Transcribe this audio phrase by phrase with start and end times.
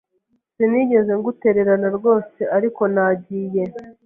[0.55, 3.63] Sinigeze ngutererana rwose; ariko nagiye…